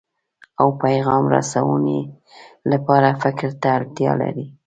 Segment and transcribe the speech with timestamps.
[0.61, 1.99] او پیغام رسونې
[2.71, 4.45] لپاره فکر ته اړتیا لري.